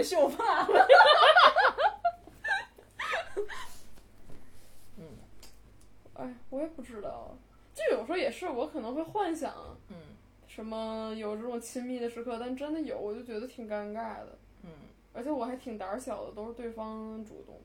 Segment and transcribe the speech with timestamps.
[0.00, 0.66] 的秀发。
[6.14, 7.36] 哎，我也不知道，
[7.74, 9.54] 就有时候也是，我可能会幻想，
[9.88, 9.96] 嗯
[10.46, 14.70] 什么有这种亲密的时刻，但真的有，我就觉得挺尴尬的，嗯
[15.12, 17.60] 而且我还挺胆小的，都是对方主动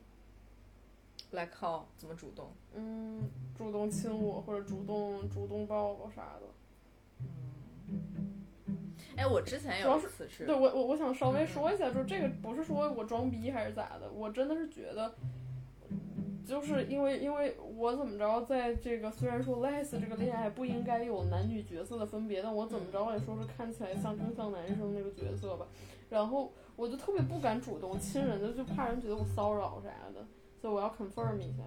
[1.30, 2.52] ，，like how 怎么主动？
[2.74, 6.46] 嗯，主动亲我或者主动主动抱抱啥的。
[9.16, 15.14] 哎，我之前主要是有一次是对我我我想稍微说一下，就是这个不是说我装逼还是咋的，我真的是觉得，
[16.44, 25.66] 就是因为因为我怎么着，在这个虽然说 les 这个恋爱不应该有男女角色的分别，但我怎么着也说是看起来像真像男生那个角色吧，
[26.10, 30.26] 然后我就特别不敢主动亲人的，就怕人觉得我骚扰啥的，
[30.60, 31.62] 所以我要 confirm 一下。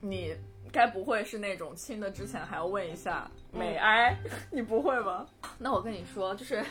[0.00, 0.34] 你
[0.72, 4.16] 该不会是那种亲的之前还要问一下美哀？
[4.50, 5.26] 你不会吧？
[5.58, 6.64] 那我跟你说，就是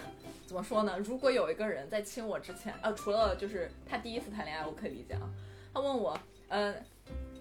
[0.46, 0.98] 怎么说呢？
[1.00, 5.30] 如果有一个人在亲我之前，呃，除了就是他第一次谈恋爱，我可以理解啊。
[5.74, 6.76] 他问我，嗯、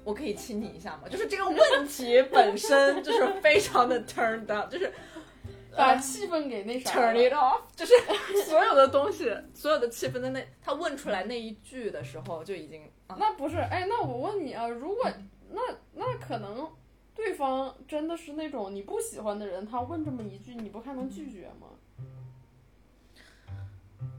[0.04, 1.08] 我可以亲你一下吗？
[1.08, 4.92] 就是这个问题本身就是非常的 turn down，就是
[5.76, 7.94] 把气氛给那啥 turn it off，就是
[8.44, 15.10] 所有的东西， 所有的气氛在那他问出来那一句的时候就已经啊，那不是，哎，那我问你啊，如果
[15.50, 15.62] 那
[16.10, 16.70] 那可能
[17.14, 21.68] 对方真的是那种你不喜欢的人，他问这么一句，你不还能拒绝吗？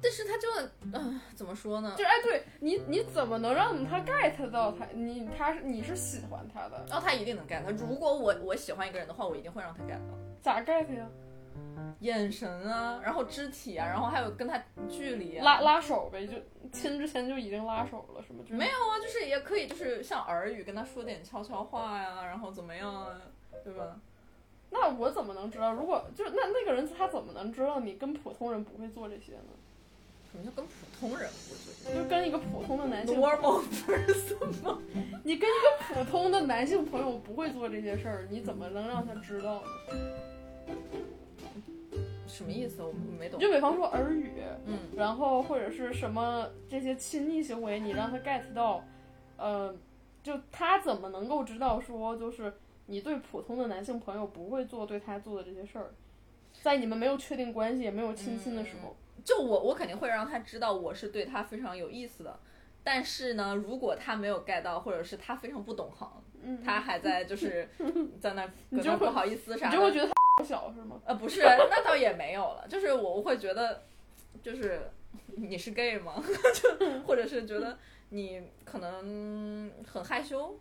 [0.01, 0.47] 但是他就
[0.93, 1.95] 嗯、怎么说呢？
[1.97, 7.71] 就哎，对你你怎么能让他 get 到他你他是你是喜欢他的，然后他一定能 get 到。
[7.71, 10.17] 如果我我喜欢一个人的话，我一定会让他 get 到。
[10.41, 11.09] 咋 get 呀？
[12.01, 15.43] 眼神啊，然后肢体啊，然后还有跟他距离啊。
[15.43, 16.33] 拉拉手呗，就
[16.71, 18.39] 亲之前就已经拉手了，是吗？
[18.43, 23.21] 就是没有啊，就是也可以，就是像耳语跟他说点悄悄话呀，然后怎么样啊，
[23.63, 23.99] 对吧？
[24.69, 25.73] 那我怎么能知道？
[25.73, 29.53] 如果就是那那个人他怎么能知道你跟普通人不会做这些呢？
[30.31, 34.77] 什么叫跟普通人不做就跟一个普通的男性，？normal person 吗？
[35.23, 39.67] 你跟一个普通的男性朋友不会做这些事儿，你怎么能让他知道呢？
[42.27, 42.83] 什么意思？
[42.83, 43.39] 我没懂。
[43.39, 44.31] 就比方说耳语，
[44.65, 44.77] 嗯。
[44.95, 48.83] 然后或者是什么这些亲昵行为，你让他 get 到，
[49.37, 49.75] 呃，
[50.21, 52.53] 就他怎么能够知道说，就是
[52.85, 55.91] 你对普通的男性朋友不会做对他做的这些事儿，
[56.61, 62.39] 在你们没有确定关系也没有亲亲的时候，就我我肯定会让他知道我是对他非常有意思的，
[62.83, 67.67] 但是呢，如果他没有 get 到，或者是他非常不懂行，嗯，他还在就是
[68.21, 70.11] 在那你就那不好意思啥的，你就会觉得
[70.43, 70.99] 小是吗？
[71.05, 73.83] 呃不是，那倒也没有了，就是我会觉得
[74.41, 74.89] 就是
[75.35, 76.21] 你是 gay 吗？
[76.55, 77.77] 就或者是觉得
[78.09, 80.59] 你可能很害羞，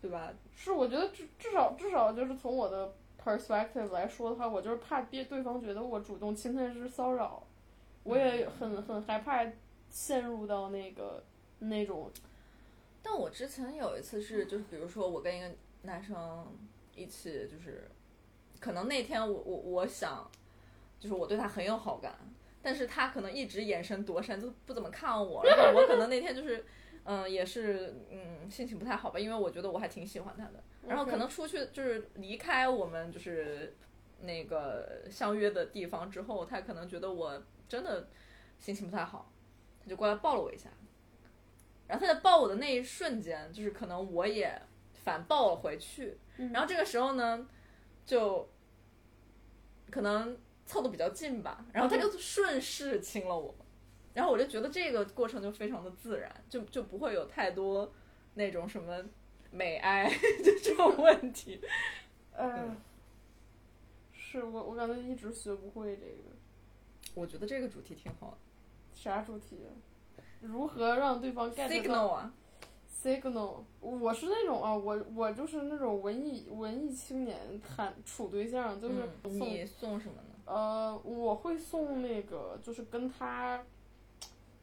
[0.00, 0.32] 对吧？
[0.54, 2.92] 是，我觉得至至少至少就是从我的
[3.22, 7.42] perspective 来说的话，我就是怕别对方觉得我主动侵犯是骚扰，
[8.02, 9.46] 我也很很害怕
[9.90, 11.22] 陷入到那个
[11.58, 12.10] 那种
[13.02, 15.50] 但我之前有一次是，就是比如说我跟一个
[15.82, 16.46] 男生
[16.94, 17.90] 一起，就是
[18.62, 20.30] 可能那天我我我想，
[21.00, 22.16] 就是我对他很有好感，
[22.62, 26.64] 但是他可能一直眼神躲闪，就不怎么看我，然后我可能那天就是。
[27.04, 30.62] 嗯，也是，嗯，心情不太好吧，因为我觉得我还挺喜欢他的。
[30.86, 33.74] 然后可能出去就是离开我们就是
[34.20, 38.06] 那个相约的地方之后，他可能觉得我真的
[38.60, 39.32] 心情不太好，
[39.82, 40.70] 他就过来抱了我一下。
[41.88, 44.62] 然后他在抱我的那一瞬间，就是可能我也
[45.02, 46.16] 反抱了回去。
[46.36, 47.44] 嗯然后这个时候呢，
[48.04, 48.48] 就
[49.90, 50.36] 可能
[50.66, 53.54] 凑的比较近吧，然后他就顺势亲了我。
[54.14, 57.90] 然后我就觉得这个过程就非常的自然，就就不会有太多
[58.34, 59.02] 那种什么
[59.50, 60.06] 美哀
[60.44, 61.60] 就 这种问题。
[62.36, 62.76] 嗯，
[64.12, 66.16] 是我我感觉一直学不会这个
[67.14, 68.38] 我觉得这个主题挺好的
[68.94, 69.70] 啥主题啊？
[70.40, 72.34] 如何让对方 get 到，signal 啊，
[72.92, 80.34] signal，我是那种啊，我我就是那种文艺文艺青年谈处对象，就是嗯送、你送什么呢？
[80.44, 83.64] 呃，我会送那个，就是跟他，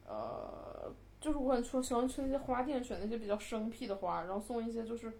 [0.06, 5.12] 呃，就是我很说喜欢去那些花店选那些比较生僻的花，然后送一些就是，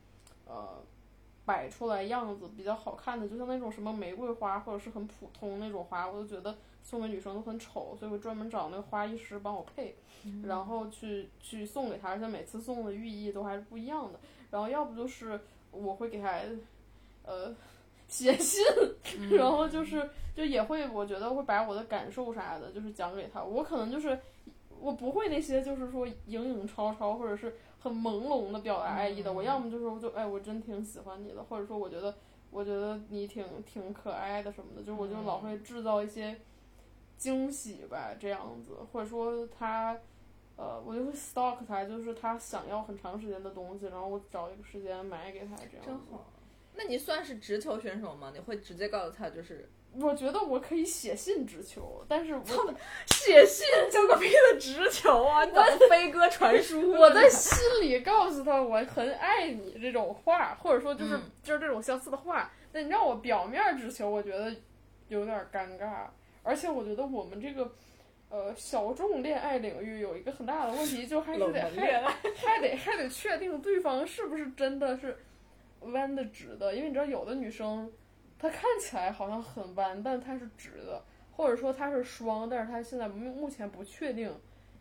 [0.46, 0.82] 呃，
[1.50, 9.96] 摆出来样子比较好看的，就像那种什么玫瑰花或者是很普通那种花，我都觉得送给女生都很丑，所以我专门找那个花艺师帮我配，
[10.44, 14.20] 然后去去送给她，而且每次送的寓意都还是不一样的。
[14.48, 15.40] 然后要不就是
[15.72, 16.38] 我会给她，
[17.24, 17.52] 呃，
[18.06, 18.62] 写信，
[19.36, 23.42] 然后就是就也会，我觉得会把我的感受啥的，就是讲给她。
[23.42, 24.16] 我可能就是
[24.78, 29.32] 我不会那些就是说影影绰绰或者是很朦胧的表达爱意的。
[29.32, 32.14] 我要么就是我就哎，我真挺喜欢你的，或者说我觉得
[32.50, 36.40] 我觉得你挺挺可爱的什么的，就是我就老会制造一些
[37.16, 39.98] 惊喜吧，这样子，或者说他，
[40.56, 45.86] 呃，我就会 stalk 他，就是他想要很长时间的东西，然后我找一个时间买给他，这样子。
[45.86, 46.24] 真好。
[46.74, 48.30] 那你算是直球选手吗？
[48.34, 52.74] 你会直接告诉他就是我觉得我可以写信直球，但是我
[53.06, 55.44] 写信交个屁的直球啊！
[55.44, 56.92] 你怎么飞鸽传书？
[56.92, 64.54] 我在心里告诉他我很爱你这种话，或者说就是、嗯就是这种相似的话，那你让我表面直球，我觉得
[65.08, 66.06] 有点尴尬，
[66.42, 67.72] 而且我觉得我们这个。
[68.32, 71.60] 呃，小众恋爱领域有一个很大的问题，就还是得。
[72.36, 75.18] 还得还得确定对方是不是真的是
[75.80, 77.90] 弯的直的，因为你知道有的女生
[78.38, 84.32] 她看起来好像很弯，但她是直的，或者说她是双，但是她现在目目前不确定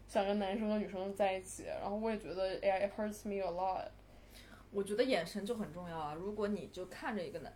[0.08, 1.66] 想跟男生和女生在一起。
[1.66, 3.86] 然后我也觉得，哎呀，it hurts me a lot。
[4.72, 6.14] 我觉得眼神就很重要啊！
[6.14, 7.52] 如果你就看着一个男，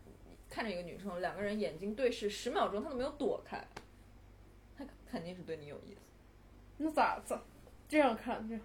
[0.50, 3.64] 看着一个女生，两个人眼睛对视十秒钟，他都没有躲开，
[4.76, 6.02] 他肯定是对你有意思。
[6.78, 7.40] 那咋咋
[7.88, 8.64] 这样看这样？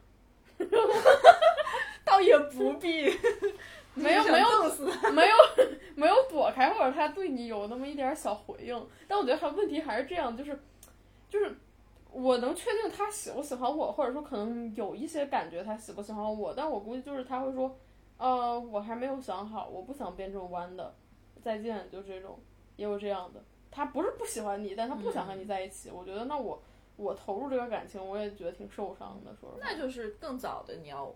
[2.07, 3.11] 倒也不必，
[4.03, 4.85] 没有没有死。
[5.13, 5.37] 没有
[5.95, 10.59] 没有躲开，或者他对你有那么一点儿小回应，但我觉得他问题还是这样，就是
[11.29, 11.57] 就是
[12.13, 17.77] 我能确定他喜不喜欢我，或者说可能有一些感觉他喜不喜欢我，但我估计就是他会说，
[18.17, 20.95] 呃，我还没有想好，我不想变成弯的，
[21.43, 22.39] 再见，就这种，
[22.77, 26.63] 也有这样的，他不是不喜欢你，但他不想和你在一起，我觉得那我
[26.97, 29.61] 我投入这个感情，我也觉得挺受伤的，说实话。
[29.61, 31.13] 那就是更早的你要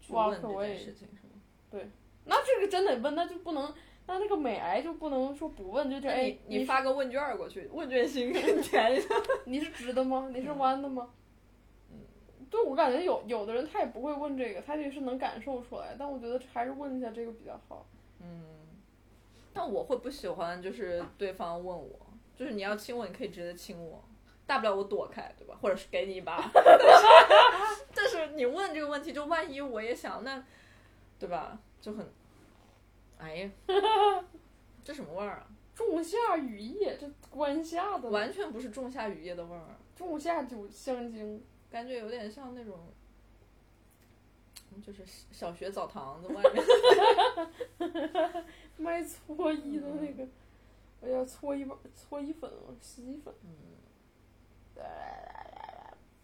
[0.00, 1.90] 去 Walk 问这 away 件事情，是吗？
[2.24, 3.72] 那这个真得问，那就不能，
[4.06, 9.08] 那那个美癌就不能说不问，就这哎你，发个问卷儿过去，问卷星给你填一下。
[9.46, 10.30] 你是直的吗？
[10.32, 11.10] 你是嗯弯的吗？
[11.90, 11.98] 嗯
[12.50, 17.86] 对，我感觉有有的人他也不会问这个，他也是能感受出来，但我觉得还是问一下这个比较好。
[18.20, 18.44] 嗯，
[19.52, 21.94] 但我会不喜欢就是对方问我，
[22.36, 24.04] 就是你要亲我，你可以直接亲我，
[24.46, 25.56] 大不了我躲开，对吧？
[25.62, 26.38] 或者是给你一巴。
[26.52, 30.44] 但 是但是你问这个问题，就万一我也想那，
[31.18, 31.58] 对吧？
[31.80, 32.06] 就很，
[33.18, 33.50] 哎呀，
[34.84, 35.46] 这什么味儿啊？
[35.74, 42.78] 仲夏雨夜，这关夏的完全不是仲夏雨夜的味儿，仲夏酒香精，感觉有点像那种。
[44.86, 46.64] 就是小学澡堂子外面，
[48.78, 50.24] 卖搓衣的那个，
[51.02, 52.48] 哎呀，搓衣板、搓衣粉、
[52.80, 53.34] 洗衣粉。
[53.42, 53.50] 嗯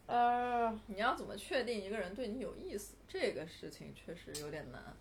[0.06, 2.94] 呃，你要怎么确定一个人对你有意思？
[3.08, 4.96] 这个事情确实有点难。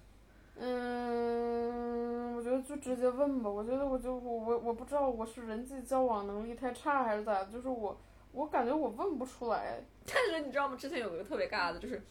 [0.57, 3.49] 嗯，我觉得就直接问吧。
[3.49, 7.99] 我觉得我就我我我不知道我是人际交往能力太差还是咋的，就是我
[8.31, 9.81] 我感觉我问不出来。
[10.07, 10.77] 但是你知道吗？
[10.77, 12.01] 之前有一个特别尬的，就是，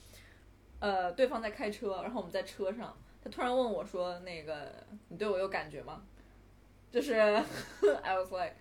[0.78, 4.72] 呃，对方在开车，然后我们在车上，他突然问我说：“那个，
[5.08, 6.02] 你对我有感觉吗？”
[6.92, 7.14] 就是
[8.02, 8.52] I was like，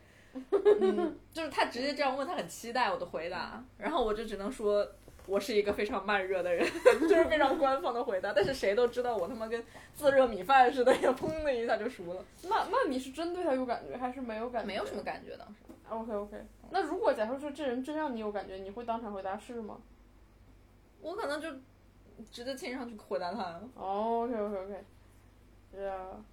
[0.80, 4.88] 嗯，就是他直接这样问，他很期待我的回答，然后我就只能说。
[5.26, 6.68] 我是一个非常慢热的人，
[7.08, 8.34] 就是非常官方的回答。
[8.34, 9.64] 但是谁都知道我他妈跟
[9.96, 12.24] 自热米饭似的，也砰的一下就熟了。
[12.44, 14.68] 那那你是真对他有感觉，还是没有感觉？
[14.68, 15.56] 没有什么感觉当时。
[15.90, 16.38] OK OK，
[16.72, 19.78] 那如果假设说这人真让你有感觉，你会当场回答是吗？
[21.02, 21.50] 我可能就
[22.32, 23.60] 直接亲上去回答他。
[23.76, 24.84] 哦，OK OK OK，
[25.74, 26.24] 是啊，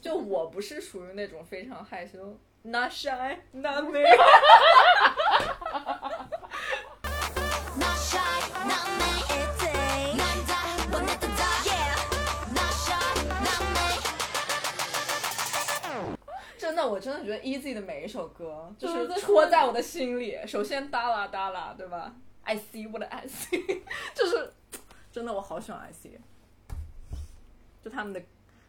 [0.00, 4.00] 就我不是属于那种非常害羞，not shy not me。
[16.84, 20.38] 的，我真的觉得 Easy 的每一首歌就是戳在我的心里。
[20.46, 23.82] 首先哒啦哒啦，对吧？I see what I see，
[24.14, 24.52] 就是
[25.10, 26.18] 真的，我好喜欢 I see。
[27.82, 28.22] 就他们的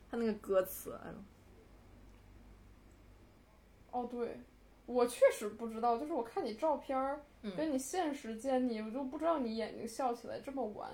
[0.10, 1.16] 他那个歌词，哎呦，
[3.92, 4.40] 哦对，
[4.88, 6.98] 我确实不知道，就是我看你照片
[7.56, 10.90] 跟你现实见你，我就不知道你眼睛笑起来这么弯，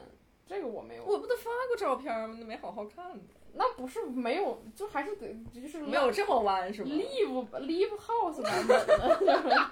[0.46, 1.06] 这个我没有。
[1.06, 2.36] 我不都发过照片吗？
[2.46, 3.20] 没好好看的，
[3.54, 9.72] 那不是没有，就还是得就是没有这么弯是吧？？Leave Leave house 版本的，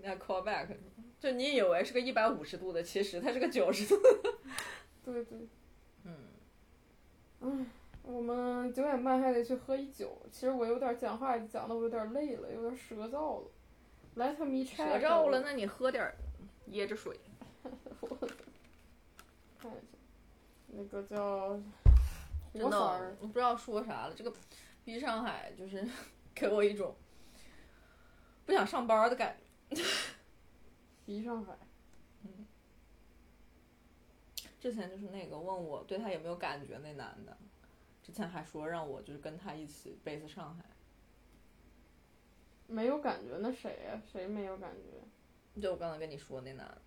[0.02, 0.68] 那 callback，
[1.18, 4.00] 就你以为是个一百五十度的，其实它是个九十度。
[5.04, 5.38] 对对。
[6.04, 6.14] 嗯，
[7.40, 7.66] 唉，
[8.02, 10.16] 我们九点半还得去喝一酒。
[10.30, 13.46] 其实我有点讲话讲的我有点累了，有点舌燥了。
[14.16, 14.76] Let me check。
[14.76, 16.14] 舌燥了，那你喝点儿
[16.70, 17.18] 椰汁水。
[18.00, 18.32] 我看一
[19.62, 19.70] 下，
[20.68, 21.58] 那个叫
[22.60, 24.14] 真的我不知道说啥了。
[24.14, 24.32] 这个
[24.84, 25.86] 逼上海就是
[26.34, 26.94] 给我一种
[28.46, 29.36] 不想上班的感
[29.70, 29.82] 觉。
[31.04, 31.56] 逼上海。
[34.60, 37.36] 之前就是那个问我对他有没有感觉那男的，
[38.02, 40.64] 之前还说让我就是跟他一起 base 上海。
[42.66, 46.80] 没有感觉，那谁呀、谁没有感觉就我刚才跟你说那男的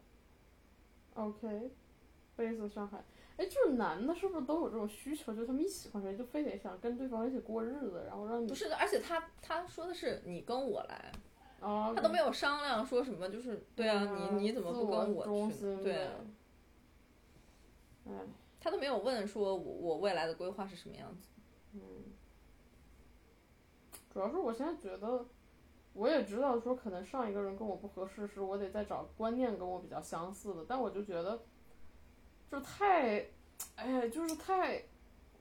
[1.13, 1.71] ，？OK，
[2.35, 3.03] 贝斯上海，
[3.37, 5.33] 哎，就是男的，是不是都有这种需求？
[5.33, 11.11] 就是他们一喜欢谁，就非得想跟对方一起过日子，然后让你不是的，而且他他说的是你跟我来，
[11.61, 16.13] 啊，他都没有商量说什么，就是对啊，你你怎么不跟我去对啊，
[18.07, 18.13] 哎，
[18.59, 21.29] 他都没有问说我我未来的规划是什么样子。
[21.73, 21.79] 嗯
[24.11, 25.23] 主要是我现在觉得，
[25.93, 31.39] 我也知道说可能上一个人跟我不合适，是我得再找观念跟我比较相似的，但我就觉得，
[32.49, 33.25] 就太，
[33.75, 34.81] 哎，就是太，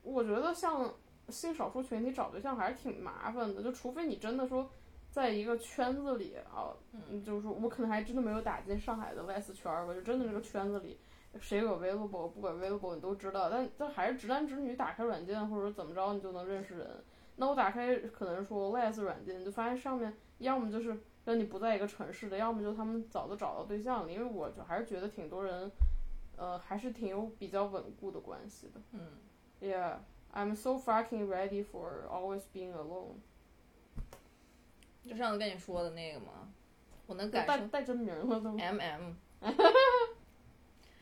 [0.02, 0.92] 我觉得像
[1.28, 4.70] 性少数群体找对象还是挺麻烦的，就除非你真的说。
[5.08, 10.98] 在一个圈子里啊，嗯，就是说我可能还真的没有打进上海的 Les 圈儿吧，就真的这个圈子里，
[11.40, 17.02] 谁有 available 不 available 你都知道，但但还是直男直女打开软件或者怎么着你就能认识人。
[17.36, 24.12] 那我打开可能说 Les 软件，就发现上面要么就是跟你不在一个城市的，要么就他们早就找到对象了。
[24.12, 25.70] 因为我就还是觉得挺多人，
[26.36, 28.80] 呃，还是挺有比较稳固的关系的。
[28.92, 29.18] 嗯
[29.60, 29.98] ，Yeah,
[30.32, 33.16] I'm so fucking ready for always being alone。
[35.02, 36.52] 就上次跟你说的那个嘛，
[37.06, 38.56] 我能带感受带真名了都。
[38.58, 39.12] M M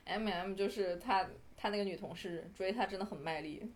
[0.05, 3.73] M M 就是他他那个女同事追他真的很卖力，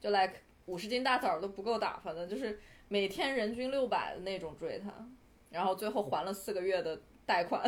[0.00, 0.34] 就 like
[0.66, 4.92] 五十斤大枣都不够打发的，就是每天人均六百的那种追他，
[5.50, 7.60] 然后最后还了四个月的贷款，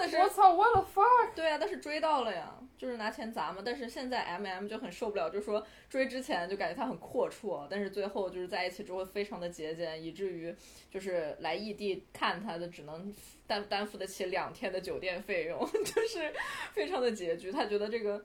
[0.00, 1.34] 但是我操，What the fuck！
[1.34, 3.60] 对啊，但是追到了呀，就是拿钱砸嘛。
[3.64, 10.54] 但是现在 M M 就很受不了，就说追之前就感觉他很阔绰，但是最后就是在一起之后非常的节俭，以至于
[10.90, 13.14] 就是来异地看他的只能
[13.46, 16.32] 担担负得起两天的酒店费用， 就是
[16.72, 17.52] 非常的拮据。
[17.52, 18.24] 他觉得这个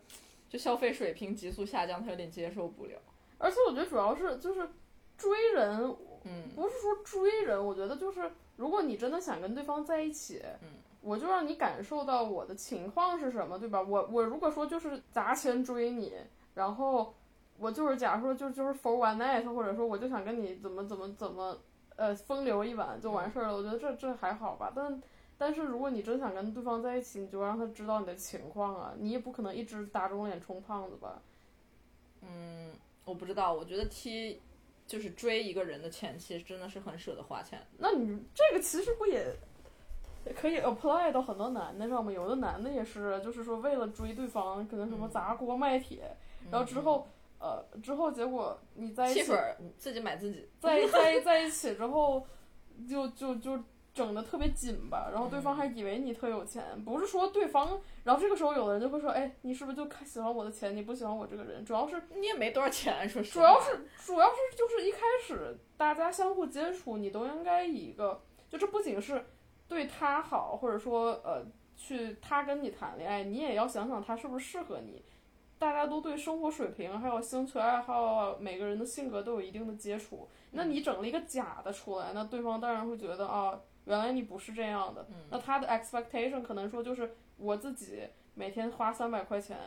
[0.50, 2.98] 就消费水平急速下降，他有点接受不了。
[3.38, 4.68] 而且我觉得主要是就是
[5.18, 5.80] 追人，
[6.24, 10.70] 嗯不是说追人，我觉得就是如果你真的想跟对方在一起，嗯，
[11.06, 13.82] 我就让你感受到我的情况是什么，对吧？
[13.82, 16.14] 我我如果说就是砸钱追你，
[16.56, 17.14] 然后
[17.60, 21.58] 我就是假如说就就是 for one night，或者说我就想跟你怎么怎么怎么
[21.96, 25.02] 呃风流一晚就完事儿了，我觉得这这还好吧，但。
[25.38, 28.94] 但是如果你真想跟对方在一起，你就让他知道你的情况啊！
[28.98, 31.22] 你也不可能一直打肿脸充胖子吧？
[32.22, 32.72] 嗯，
[33.04, 34.40] 我不知道，我觉得 T
[34.88, 37.62] 就是追一个人的前期真的是很舍得花钱。
[37.78, 39.36] 那你这个其实不也
[40.26, 42.12] 也可以 apply 到很多男的上吗？
[42.12, 46.16] 有的男的也是，就是说为了追对方，可能什么嗯砸锅卖铁，
[46.52, 47.08] 然后之后
[47.40, 49.32] 呃之后结果你在一起
[49.78, 50.48] 自己买自己。
[50.60, 52.26] 在在在一起之后，
[52.90, 53.60] 就就就
[53.94, 61.64] 整的特别紧吧，然后对方还以为你特有钱，不是说对方，然后这个时候有的人就会说，哎，你是不是就看喜欢我的钱，你不喜欢我这个人？
[61.64, 63.42] 主要是你也没多少钱，说实主。
[63.42, 69.24] 要是主要是就是一开始大家相互接触，你都应该以一个，就这不仅是
[69.68, 71.44] 对他好，或者说呃
[71.76, 75.04] 去他跟你谈恋爱，你也要想想他是不是适合你。
[75.58, 80.28] 大家都对生活水平还有兴趣爱好啊，每个人的性格都有一定的接触。
[80.52, 85.08] 那你整了一个假的出来，那对方当然会觉得啊，原来你不是这样的。
[85.30, 88.04] 那他的 expectation 可能说就是我自己
[88.34, 89.58] 每天花三百块钱，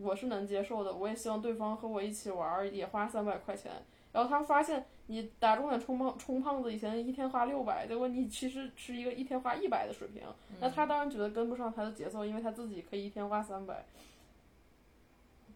[0.00, 3.72] 我是能接受的，我也希望对方和我一起玩儿，也花三百块钱。
[4.14, 10.22] 然后他发现你打肿脸充胖充胖子，以前一天花六百，结果你其实是一个一天花一百的水平，
[10.60, 13.84] 那他当然觉得跟不上他的节奏，因为他自己可以一天花三百。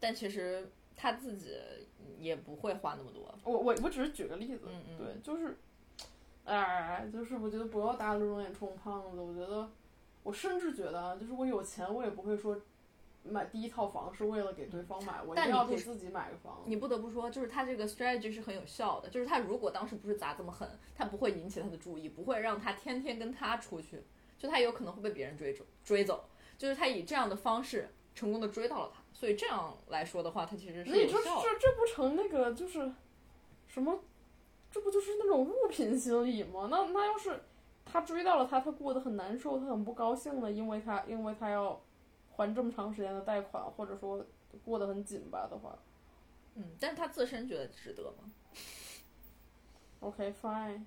[0.00, 1.57] 但其实他自己
[2.19, 3.33] 也不会花那么多。
[3.45, 5.57] 我我我只是举个例子，嗯嗯对，就是，
[6.45, 9.21] 哎，就是我觉得不要打肿脸充胖子。
[9.21, 9.71] 我觉得，
[10.25, 12.61] 我甚至觉得啊，就是我有钱，我也不会说
[13.28, 16.62] 买第一套房是为了给对方买，我一定要给自己买个房。
[16.66, 19.08] 你不得不说，就是他这个 strategy 是很有效的。
[19.08, 24.02] 就是他如果当时不是砸这么狠，他不会引起他的注意，不会让他天天跟他出去，
[24.38, 26.25] 就他有可能会被别人追走追走。
[26.56, 31.42] 就是他以这样的方式成功的追到了他，所以这样来说的话，他其实是这有效的。
[31.42, 32.92] 这这不成那个就是
[33.66, 34.00] 什么？
[34.70, 36.68] 这不就是那种物品心理吗？
[36.70, 37.40] 那那要是
[37.87, 41.80] 他追到了他，他过得很难受，他很不高兴的，因为他因为他要
[42.38, 44.25] 还这么长时间的贷款，或者说
[44.64, 45.76] 过得很紧吧的话
[46.54, 48.33] 嗯，但是他自身觉得值得吗？
[50.00, 50.83] OK fine。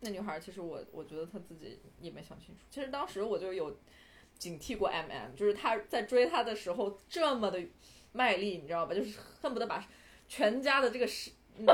[0.00, 2.60] 那女孩儿其实我我觉得她自己也没想清楚。
[2.70, 3.76] 其实当时我就有
[4.38, 7.60] 警惕过 M M，就是他在追她的时候这么的
[8.12, 8.94] 卖力，你知道吧？
[8.94, 9.84] 就是恨不得把
[10.28, 11.32] 全家的这个是。
[11.60, 11.66] 嗯、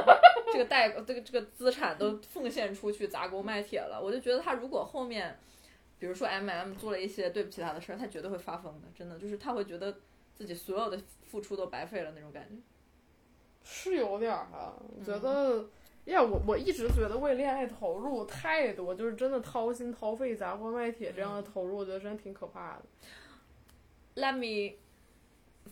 [0.50, 5.38] 这个贷这个这个资产都奉献出去砸锅卖铁了，我就觉得他如果后面，
[5.98, 9.96] 比如说 M M 做了一些对不起他的事儿，他绝对会发疯的，真的就是他会觉得
[10.34, 12.56] 自己所有的付出都白费了那种感觉。
[13.62, 15.66] 是有点儿哈、我嗯觉得
[16.04, 22.82] 呀，我我一直觉得为恋爱投入太多，就是真的掏心掏肺、砸锅卖铁这样的投入，我觉得真的挺可怕的。
[24.16, 24.76] Let me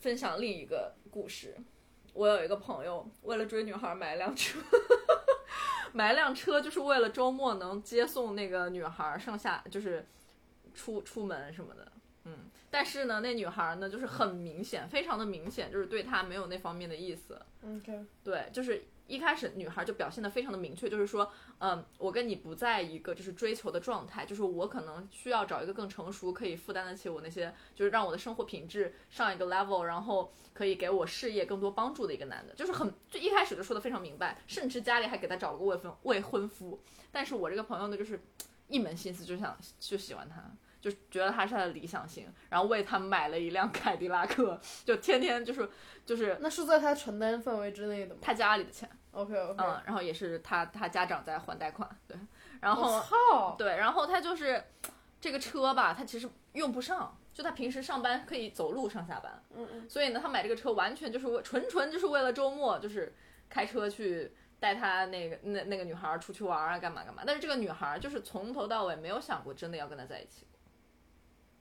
[0.01, 1.55] 分享另一个故事。
[2.15, 4.59] 我有一个朋友，为了追女孩买一辆车，
[5.93, 10.05] 买一辆车就是为了周末能接送那个女孩上下，就是
[10.75, 11.93] 出出门什么的。
[12.25, 12.33] 嗯，
[12.71, 17.41] 但是呢，那女孩呢，就是很明显，非常的明显，就是对他没有那方面的意思。
[17.65, 36.83] OK，对，就是一开始女孩就表现的非常的明确，就是说，嗯，我跟你不在一个就是追求的状态，就是我可能需要找一个更成熟，可以负担得起我那些，就是让我的生活品质上一个 level，然后可以给我事业更多帮助的一个男的，就是很就一开始就说的非常明白，甚至家里还给他找了个未婚未婚夫。
[37.11, 38.19] 但是我这个朋友呢，就是
[38.69, 40.51] 一门心思就想就喜欢他。
[40.83, 45.71] 就觉得他是他的理想型，然后为他买了一辆凯迪拉克，就天天就是
[46.05, 52.17] 就是那是在他承担范围之内的吗他家里的钱，？OK OK，嗯，然后也是他他家长在还贷款，对，
[52.61, 54.61] 然我后操，对，然后他就是
[55.21, 63.15] 这个车吧，他其实用不上，就他平时上班可以走路上下班，嗯嗯，所以呢，他买这个车完全就是为纯纯就是为了周末就是
[63.49, 67.23] 开车去带他那个那那个女孩儿出去玩啊，干嘛干嘛。
[67.25, 70.45] 但是这个女孩儿就是从头到尾没有想过真的要跟他在一起。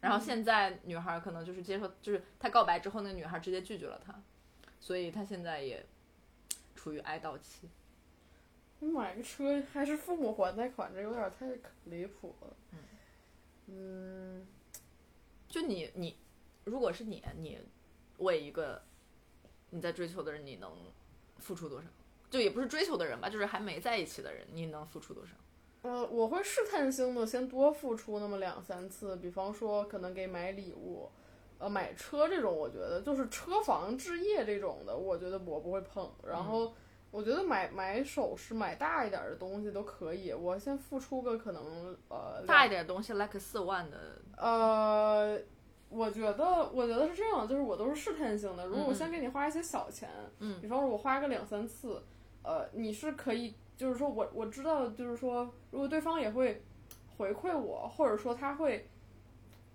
[0.02, 4.22] 然后现在女孩儿可能就是接受，就是他告白之后，那个女孩儿直接拒绝了他，
[4.80, 5.86] 所以他现在也
[6.76, 7.70] 处于哀悼期。
[8.80, 11.48] 你买个车还是父母还贷款，这有点太
[11.86, 12.58] 离谱了。
[13.68, 14.46] 嗯，
[15.48, 16.18] 就你你，
[16.64, 17.60] 如果是你，你
[18.18, 18.82] 为一个
[19.70, 20.76] 你在追求的人，你能
[21.38, 21.88] 付出多少？
[22.32, 25.34] 就也不是追求的人吧，就是还没在一起的人，你能付出多少？
[25.82, 31.10] 呃，我会试探性的先多付出那么两三次，比方说可能给买礼物，
[31.58, 36.10] 呃，买车这种，我觉得就是车房置业这种的，我觉得我不会碰。
[36.24, 36.72] 然后
[37.10, 43.98] 我觉得买买首饰、买大一点的东西都可以，我先付出个可能呃大一点的东西，like 四万的，
[44.38, 45.38] 呃，
[45.90, 48.66] 我觉得，我觉得是这样，就是我都是试探性的。
[48.68, 50.08] 如果我先给你花一些小钱，
[50.40, 52.02] 嗯比方说我花个两三次，
[52.44, 56.62] 呃，你是可以，就是说我我知道，就是说，如果对方也会
[57.18, 58.88] 回馈我，或者说他会，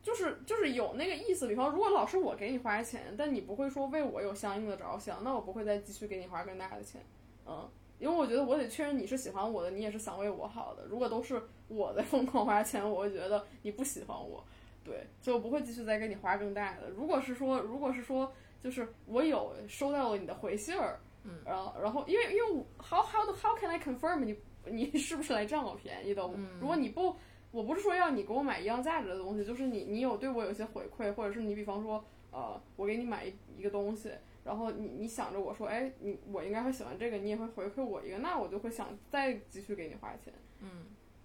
[0.00, 1.48] 就是就是有那个意思。
[1.48, 7.00] 比方，如果老是我给你花钱，但你不会说为我有相应的着想，那我不会再继续给你花更大的钱，
[7.46, 7.68] 嗯。
[7.98, 10.84] 因为我觉得我得确认你是喜欢我的，你也是想为我好的。
[10.84, 14.44] 如果都是我在疯狂花钱，我会觉得你不喜欢我，
[14.84, 16.90] 对，所以我不会继续再给你花更大的。
[16.90, 18.30] 如果是说，如果是说，
[18.62, 24.36] 就是我有收到了你的回信儿，嗯，然后然后因为因为 how how how can I confirm 你
[24.70, 26.22] 你是不是来占我便宜的？
[26.34, 27.16] 嗯如果你不，
[27.52, 34.10] 我不是说要你给我买一样价值的东西，就是你你有对我有些回馈，或者是你比方说，呃，我给你买一一个东西。
[34.44, 40.32] 然后你你想着我说，哎，你我应该会喜欢这个，你也会回馈我一个，那我就会想再继续给你花钱。
[40.60, 40.84] 嗯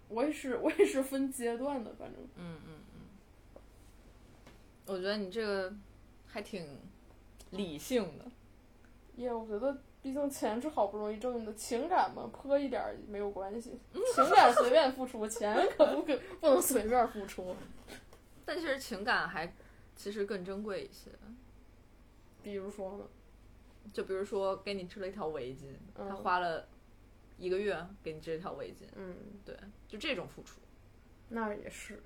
[0.10, 2.20] 我也是， 我也是分阶段的，反正。
[2.36, 3.62] 嗯嗯嗯，
[4.88, 5.72] 我觉得你这个
[6.26, 6.66] 还挺
[7.52, 8.26] 理性的。
[9.18, 13.80] 耶我觉得毕竟钱是好不容易挣的，情感嘛，泼一点儿没有关系。
[14.16, 17.56] 情感随便付出，钱可不可不能随便付出。
[18.44, 19.54] 但其实情感还
[19.96, 21.12] 其实更珍贵一些。
[22.42, 23.06] 比如说呢，
[23.94, 26.68] 就比如说给你织了一条围巾，嗯他花了
[27.38, 29.56] 一个月给你织一条围巾，嗯，对，
[29.88, 30.60] 就这种付出。
[31.30, 32.02] 那也是。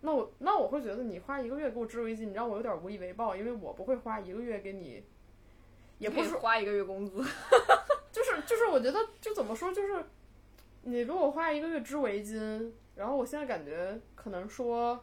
[0.00, 5.04] 那我那我会觉得你花一个月给我织围巾，你让我有点无以为报，因为我不会花一个月给你，
[6.02, 7.24] 也不是花一个月工资。
[8.10, 10.04] 就 是就是，我觉得就怎么说，就是
[10.82, 15.02] 你给我花一个月织围巾，然后我现在感觉可能说，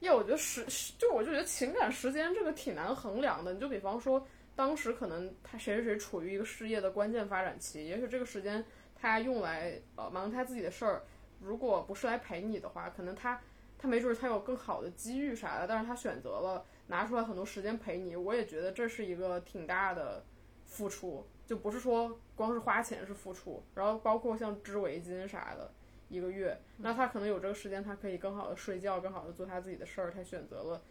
[0.00, 3.52] 呀，我觉得时时就我就觉得情感时间这个挺难衡量的。
[3.52, 8.64] 你就比方说，当时可能他谁谁谁处于一个事业的关键发展期，也许这个时间
[8.96, 11.02] 他用来呃忙他自己的事儿，
[11.40, 13.40] 如果不是来陪你的话，可能他
[13.78, 20.22] 他没准他有更好的机遇啥的，但是他选择了拿出来很多时间陪你，我也觉得这是一个挺大的
[20.66, 25.72] 付出，就不是说光是花钱是付出，然后包括像织围巾啥的，
[26.10, 30.82] 一个月，那他可能有这个时间，他可以更好的睡觉，更好的做他自己的事儿，他选择了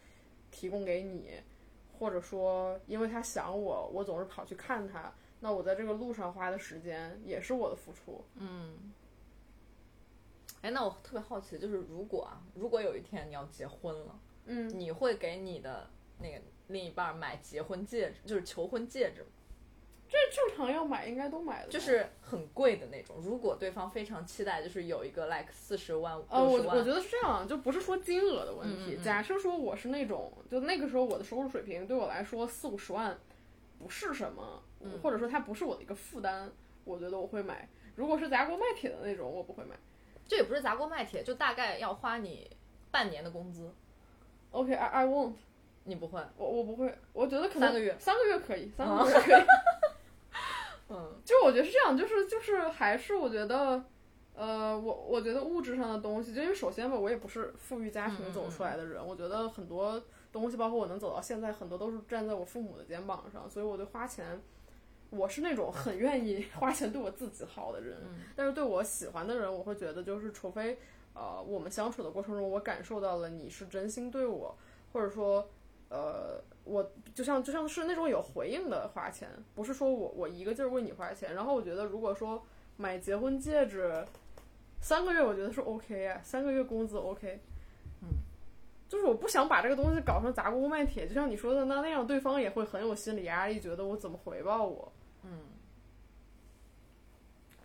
[0.50, 1.40] 提供给你，
[2.00, 8.26] 或者说因为他想我，我总是跑去看他，那我在这个路上花的时间也是我的付出。
[8.38, 8.92] 嗯，
[10.64, 19.28] 哎，那我特别好奇，就是如果啊，如果有一天你要结婚了，嗯，你会给你的那个另一半买结婚戒指，就是求婚戒指吗？
[20.10, 23.16] 这正常要买应该都买的，就是很贵的那种。
[23.22, 28.96] 如果对方非常期待，就是有一个 like 四十万、呃，我六十万，我觉得是这样，就不是说金额的问题。
[28.96, 33.18] 嗯嗯嗯假设说我是那种，就那个时候我的收入水平对我来说四五十万
[33.80, 36.52] 不是什么，嗯或者说它不是我的一个负担，
[36.84, 37.70] 我觉得我会买。
[37.96, 39.78] 如果是砸锅卖铁的那种，我不会买。
[40.28, 42.50] 这也不是砸锅卖铁，就大概要花你
[42.90, 43.74] 半年的工资，
[44.52, 45.34] OK，I、I won't，
[45.86, 46.22] 你不会？
[46.38, 47.96] 我我不会，我觉得可能三个月。
[48.00, 49.44] 三个月可以，三啊个月可以。
[50.90, 51.14] 嗯。
[51.24, 53.82] 就我觉得是这样，就是就是还是我觉得，
[54.36, 64.42] 呃，我我觉得物质上的东西，就因为首先吧，我也不是富裕家庭嗯走出来的人，我觉得很多东西，包括我能走到现在，很多都是站在我父母的肩膀上，所以我对花钱，
[65.10, 68.20] 我是那种很愿意花钱对我自己好的人，嗯。
[68.36, 70.78] 但是对我喜欢的人，我会觉得就是除非
[71.14, 74.56] 呃我们相处的过程中，我感受到了你是真心对我，
[74.94, 75.50] 或者说
[75.90, 81.34] 呃我就像就像是那种有回应的花钱，不是说我我一个劲儿为你花钱。
[81.34, 82.42] 然后我觉得如果说
[82.78, 84.06] 买结婚戒指，
[84.80, 87.40] 三个月我觉得是 OK 啊，三个月工资 OK。
[88.02, 88.08] 嗯，
[88.88, 94.92] 就是我不想把这个东西搞成砸锅卖铁，就像你说的，那那样对方也会很有心理压力，觉得我怎么回报我。
[95.24, 95.40] 嗯。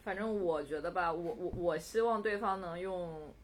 [0.06, 3.34] 反正我觉得吧，我我我希望对方能用，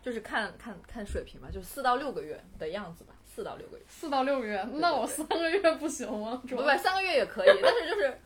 [0.00, 3.84] 就是看看看水平吧，就四到六个月的样子吧，四到六个月。
[3.88, 6.40] 四到六个月，那我三个月不行吗？
[6.48, 8.16] 不不，三个月也可以，但是就是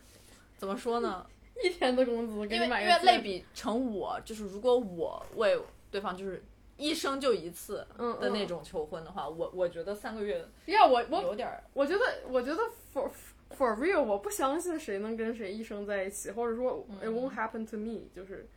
[0.55, 1.25] 怎么说呢？
[1.63, 5.59] 一天的工资给因为你买因为类比成我，就是如果我为
[5.89, 6.43] 对方就是
[6.77, 12.61] 一生就一次嗯的那种求婚的话，我我觉得三个月呀，我我有点儿我觉得，我觉得
[12.93, 13.09] for
[13.57, 18.47] for real，我不相信谁能跟谁一生在一起，或者说 it won't happen to me，就是，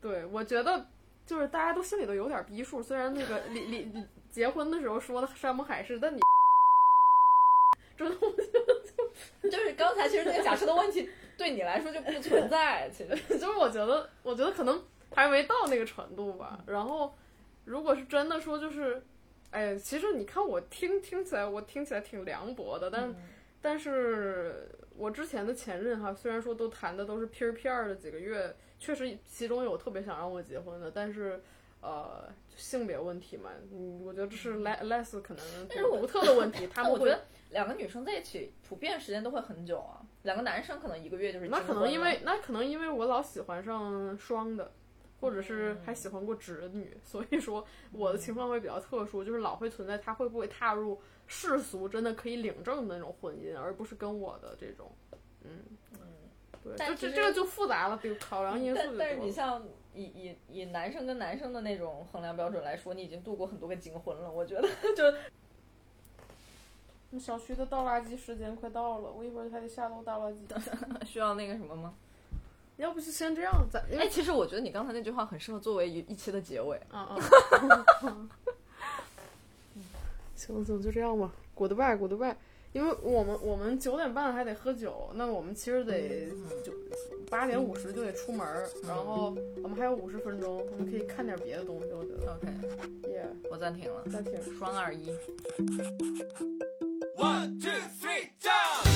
[0.00, 0.86] 对我觉得
[1.24, 6.20] 就是大家都心里都有点逼数，虽然那个离离离结婚的时候说的山盟海誓，但你
[7.96, 8.16] 真的
[9.42, 11.08] 就是刚才其实那个假设的问题
[11.38, 13.16] 对你来说就不存在，其实。
[13.38, 14.84] 就是我觉得，我觉得可能
[15.14, 16.62] 还没到那个程度吧。
[16.66, 17.14] 然后，
[17.64, 19.02] 如果是真的说，就是，
[19.50, 23.14] 哎，其实你看我听听起来，我听起来挺凉薄的，但、
[23.60, 31.42] 但是我之前的前任哈，虽然说都谈的都是片儿片儿的几个月，确实其中有特别想让我结婚的，但是。
[31.82, 44.72] 呃，性别问题嘛，嗯，我觉得这是 less less 可能但是独特的问题，他们会我觉得两个女生在一起普遍时间都会很久啊，两个男生可能一个月就是那可能因为那可能因为我老喜欢上双的，
[45.26, 54.88] 或者是还喜欢过侄女， 所以说我的情况会比较特殊，就是老会存在他会不会踏入世俗真的可以领证的那种婚姻，而不是跟我的这种，
[55.42, 55.50] 嗯
[55.94, 55.98] 嗯
[56.62, 59.16] 对，但就这这个就复杂了，比如考 量因素就但但是。
[59.16, 59.60] 你像
[59.94, 65.02] 以以以男生跟男生的那种衡量标准来说，你已经度过很多个金婚了，我觉得就
[67.18, 70.36] 小区的倒垃圾时间快到了，我一会儿还得下楼倒垃圾。
[71.04, 71.94] 需要那个什么吗？
[72.76, 76.76] 要不就先这样，咱因哎，为其实我觉得你刚才那句话很适合作为一一期的结尾。
[76.90, 77.16] 啊啊，
[80.36, 82.34] 行行，就这样吧，goodbye goodbye。
[82.72, 86.28] 因为我们我们九点半还得喝酒，那我们其实得
[86.62, 86.70] 九
[87.30, 92.34] 八点五十就得出门儿，然后我们还有五十分钟，我们可以看点别的东西，我觉得。
[92.34, 94.34] OK，耶，我暂停了，暂停。
[94.58, 95.08] 双二一。
[97.16, 98.95] One, two, three, jump!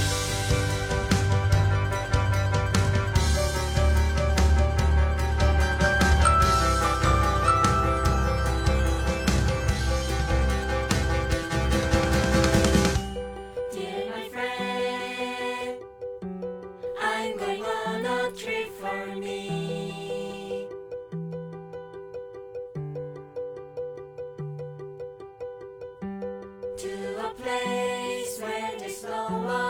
[27.37, 29.70] Place where there's no one.